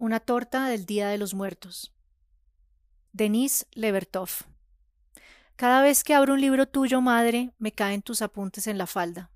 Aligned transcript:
Una 0.00 0.20
torta 0.20 0.68
del 0.68 0.86
Día 0.86 1.08
de 1.08 1.18
los 1.18 1.34
Muertos. 1.34 1.92
Denise 3.12 3.66
Levertov. 3.72 4.30
Cada 5.56 5.82
vez 5.82 6.04
que 6.04 6.14
abro 6.14 6.34
un 6.34 6.40
libro 6.40 6.68
tuyo, 6.68 7.00
madre, 7.00 7.52
me 7.58 7.72
caen 7.72 8.02
tus 8.02 8.22
apuntes 8.22 8.68
en 8.68 8.78
la 8.78 8.86
falda. 8.86 9.32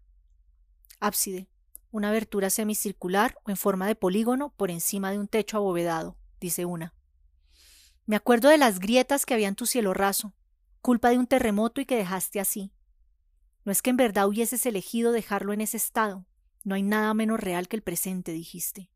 Ábside. 1.01 1.49
Una 1.91 2.11
abertura 2.11 2.49
semicircular 2.49 3.37
o 3.43 3.51
en 3.51 3.57
forma 3.57 3.89
de 3.89 3.97
polígono 3.97 4.55
por 4.57 4.71
encima 4.71 5.11
de 5.11 5.19
un 5.19 5.27
techo 5.27 5.57
abovedado, 5.57 6.17
dice 6.41 6.65
una. 6.65 6.95
Me 8.07 8.15
acuerdo 8.15 8.49
de 8.49 8.59
las 8.59 8.79
grietas 8.79 9.27
que 9.27 9.35
había 9.35 9.49
en 9.49 9.57
tu 9.57 9.67
cielo 9.67 9.95
raso, 9.95 10.33
culpa 10.81 11.11
de 11.11 11.19
un 11.19 11.27
terremoto 11.27 11.81
y 11.81 11.87
que 11.87 11.97
dejaste 11.97 12.39
así. 12.39 12.71
No 13.65 13.73
es 13.73 13.83
que 13.83 13.91
en 13.91 13.97
verdad 13.97 14.29
hubieses 14.29 14.65
elegido 14.65 15.11
dejarlo 15.11 15.53
en 15.53 15.61
ese 15.61 15.77
estado. 15.77 16.25
No 16.63 16.77
hay 16.77 16.85
nada 16.85 17.15
menos 17.15 17.41
real 17.41 17.67
que 17.67 17.75
el 17.75 17.83
presente, 17.83 18.31
dijiste. 18.31 18.92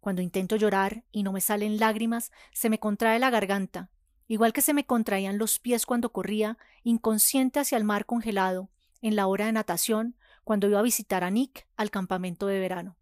Cuando 0.00 0.22
intento 0.22 0.56
llorar 0.56 1.04
y 1.12 1.22
no 1.22 1.32
me 1.32 1.40
salen 1.40 1.78
lágrimas, 1.78 2.32
se 2.52 2.70
me 2.70 2.80
contrae 2.80 3.18
la 3.18 3.30
garganta, 3.30 3.90
igual 4.26 4.52
que 4.52 4.62
se 4.62 4.74
me 4.74 4.86
contraían 4.86 5.38
los 5.38 5.58
pies 5.58 5.86
cuando 5.86 6.12
corría, 6.12 6.56
inconsciente 6.82 7.60
hacia 7.60 7.76
el 7.76 7.84
mar 7.84 8.06
congelado, 8.06 8.70
en 9.02 9.14
la 9.14 9.26
hora 9.26 9.46
de 9.46 9.52
natación, 9.52 10.16
cuando 10.44 10.68
iba 10.68 10.78
a 10.78 10.82
visitar 10.82 11.22
a 11.22 11.30
Nick 11.30 11.68
al 11.76 11.90
campamento 11.90 12.46
de 12.46 12.58
verano. 12.58 12.96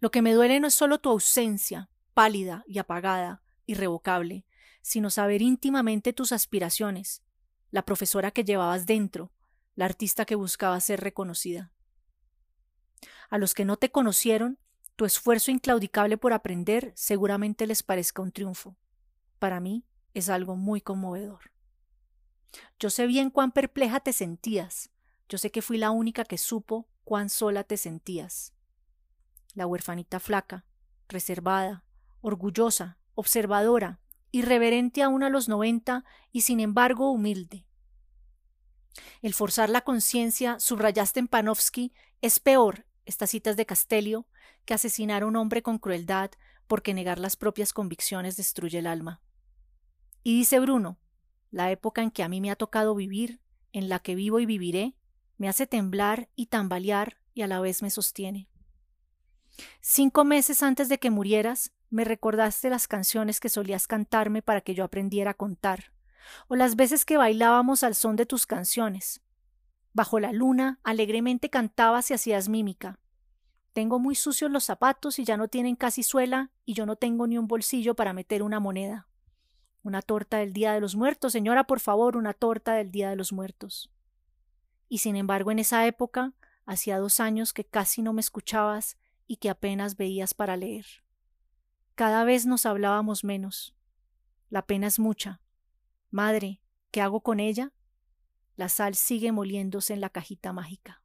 Lo 0.00 0.10
que 0.10 0.22
me 0.22 0.34
duele 0.34 0.60
no 0.60 0.66
es 0.68 0.74
solo 0.74 1.00
tu 1.00 1.10
ausencia, 1.10 1.88
pálida 2.14 2.64
y 2.66 2.78
apagada, 2.78 3.42
irrevocable, 3.66 4.44
sino 4.82 5.10
saber 5.10 5.42
íntimamente 5.42 6.12
tus 6.12 6.32
aspiraciones, 6.32 7.22
la 7.70 7.84
profesora 7.84 8.30
que 8.30 8.44
llevabas 8.44 8.86
dentro, 8.86 9.32
la 9.74 9.84
artista 9.86 10.24
que 10.24 10.34
buscaba 10.34 10.80
ser 10.80 11.00
reconocida. 11.00 11.72
A 13.30 13.38
los 13.38 13.54
que 13.54 13.64
no 13.64 13.76
te 13.76 13.90
conocieron, 13.90 14.58
tu 15.00 15.06
esfuerzo 15.06 15.50
inclaudicable 15.50 16.18
por 16.18 16.34
aprender 16.34 16.92
seguramente 16.94 17.66
les 17.66 17.82
parezca 17.82 18.20
un 18.20 18.32
triunfo. 18.32 18.76
Para 19.38 19.58
mí 19.58 19.86
es 20.12 20.28
algo 20.28 20.56
muy 20.56 20.82
conmovedor. 20.82 21.52
Yo 22.78 22.90
sé 22.90 23.06
bien 23.06 23.30
cuán 23.30 23.50
perpleja 23.50 24.00
te 24.00 24.12
sentías. 24.12 24.90
Yo 25.26 25.38
sé 25.38 25.50
que 25.50 25.62
fui 25.62 25.78
la 25.78 25.90
única 25.90 26.26
que 26.26 26.36
supo 26.36 26.86
cuán 27.02 27.30
sola 27.30 27.64
te 27.64 27.78
sentías. 27.78 28.52
La 29.54 29.66
huerfanita 29.66 30.20
flaca, 30.20 30.66
reservada, 31.08 31.82
orgullosa, 32.20 32.98
observadora, 33.14 34.00
irreverente 34.32 35.02
aún 35.02 35.22
a 35.22 35.30
los 35.30 35.48
noventa 35.48 36.04
y 36.30 36.42
sin 36.42 36.60
embargo 36.60 37.10
humilde. 37.10 37.64
El 39.22 39.32
forzar 39.32 39.70
la 39.70 39.80
conciencia, 39.80 40.60
subrayaste 40.60 41.20
en 41.20 41.28
Panofsky, 41.28 41.94
es 42.20 42.38
peor, 42.38 42.84
estas 43.04 43.30
citas 43.30 43.56
de 43.56 43.66
Castelio, 43.66 44.26
que 44.64 44.74
asesinar 44.74 45.22
a 45.22 45.26
un 45.26 45.36
hombre 45.36 45.62
con 45.62 45.78
crueldad, 45.78 46.30
porque 46.66 46.94
negar 46.94 47.18
las 47.18 47.36
propias 47.36 47.72
convicciones 47.72 48.36
destruye 48.36 48.78
el 48.78 48.86
alma. 48.86 49.20
Y 50.22 50.36
dice 50.36 50.60
Bruno, 50.60 50.98
la 51.50 51.70
época 51.70 52.02
en 52.02 52.10
que 52.10 52.22
a 52.22 52.28
mí 52.28 52.40
me 52.40 52.50
ha 52.50 52.56
tocado 52.56 52.94
vivir, 52.94 53.40
en 53.72 53.88
la 53.88 53.98
que 53.98 54.14
vivo 54.14 54.40
y 54.40 54.46
viviré, 54.46 54.94
me 55.36 55.48
hace 55.48 55.66
temblar 55.66 56.28
y 56.36 56.46
tambalear 56.46 57.16
y 57.34 57.42
a 57.42 57.46
la 57.46 57.60
vez 57.60 57.82
me 57.82 57.90
sostiene. 57.90 58.48
Cinco 59.80 60.24
meses 60.24 60.62
antes 60.62 60.88
de 60.88 60.98
que 60.98 61.10
murieras, 61.10 61.72
me 61.88 62.04
recordaste 62.04 62.70
las 62.70 62.86
canciones 62.86 63.40
que 63.40 63.48
solías 63.48 63.86
cantarme 63.86 64.42
para 64.42 64.60
que 64.60 64.74
yo 64.74 64.84
aprendiera 64.84 65.32
a 65.32 65.34
contar, 65.34 65.92
o 66.48 66.56
las 66.56 66.76
veces 66.76 67.04
que 67.04 67.16
bailábamos 67.16 67.82
al 67.82 67.94
son 67.94 68.16
de 68.16 68.26
tus 68.26 68.46
canciones. 68.46 69.22
Bajo 69.92 70.20
la 70.20 70.32
luna, 70.32 70.78
alegremente 70.84 71.50
cantabas 71.50 72.10
y 72.10 72.14
hacías 72.14 72.48
mímica. 72.48 72.98
Tengo 73.72 73.98
muy 73.98 74.14
sucios 74.14 74.50
los 74.50 74.64
zapatos 74.64 75.18
y 75.18 75.24
ya 75.24 75.36
no 75.36 75.48
tienen 75.48 75.76
casi 75.76 76.02
suela, 76.02 76.50
y 76.64 76.74
yo 76.74 76.86
no 76.86 76.96
tengo 76.96 77.26
ni 77.26 77.38
un 77.38 77.46
bolsillo 77.46 77.94
para 77.94 78.12
meter 78.12 78.42
una 78.42 78.60
moneda. 78.60 79.08
Una 79.82 80.02
torta 80.02 80.38
del 80.38 80.52
Día 80.52 80.72
de 80.72 80.80
los 80.80 80.96
Muertos, 80.96 81.32
señora, 81.32 81.64
por 81.64 81.80
favor, 81.80 82.16
una 82.16 82.34
torta 82.34 82.74
del 82.74 82.90
Día 82.90 83.10
de 83.10 83.16
los 83.16 83.32
Muertos. 83.32 83.90
Y 84.88 84.98
sin 84.98 85.16
embargo, 85.16 85.50
en 85.50 85.58
esa 85.58 85.86
época, 85.86 86.34
hacía 86.66 86.98
dos 86.98 87.20
años 87.20 87.52
que 87.52 87.64
casi 87.64 88.02
no 88.02 88.12
me 88.12 88.20
escuchabas 88.20 88.98
y 89.26 89.36
que 89.36 89.50
apenas 89.50 89.96
veías 89.96 90.34
para 90.34 90.56
leer. 90.56 90.86
Cada 91.94 92.24
vez 92.24 92.46
nos 92.46 92.66
hablábamos 92.66 93.24
menos. 93.24 93.74
La 94.48 94.66
pena 94.66 94.88
es 94.88 94.98
mucha. 94.98 95.40
Madre, 96.10 96.60
¿qué 96.90 97.00
hago 97.00 97.20
con 97.20 97.38
ella? 97.38 97.72
La 98.60 98.68
sal 98.68 98.94
sigue 98.94 99.32
moliéndose 99.32 99.94
en 99.94 100.02
la 100.02 100.10
cajita 100.10 100.52
mágica. 100.52 101.00